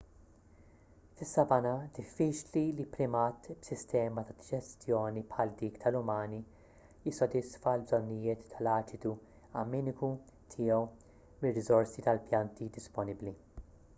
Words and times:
fis-savanna 1.17 1.73
diffiċli 1.97 2.61
li 2.77 2.85
primat 2.95 3.49
b'sistema 3.57 4.23
ta' 4.29 4.35
diġestjoni 4.39 5.23
bħal 5.33 5.53
dik 5.59 5.77
tal-umani 5.83 6.39
jissodisfa 7.05 7.75
l-bżonnijiet 7.75 8.49
tal-aċidu 8.55 9.13
amminiku 9.65 10.11
tiegħu 10.55 10.81
mir-riżorsi 11.45 12.07
tal-pjanti 12.09 12.73
disponibbli 12.81 13.37